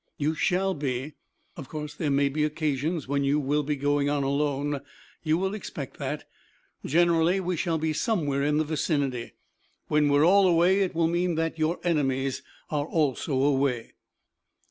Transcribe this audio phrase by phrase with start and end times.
[0.17, 1.13] "You shall be.
[1.55, 4.81] Of course there may be occasions when you will be going on alone.
[5.21, 6.27] You will expect that.
[6.83, 9.33] Generally we shall be somewhere in the vicinity.
[9.89, 12.41] When we are all away it will mean that your enemies
[12.71, 13.91] are also away."